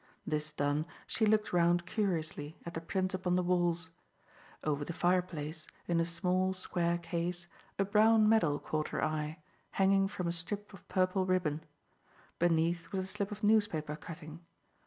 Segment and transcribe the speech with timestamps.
[0.25, 3.91] This done she looked round curiously at the prints upon the walls.
[4.63, 9.43] Over the fireplace, in a small, square case, a brown medal caught her eye,
[9.73, 11.63] hanging from a strip of purple ribbon.
[12.39, 14.43] Beneath was a slip of newspaper cutting.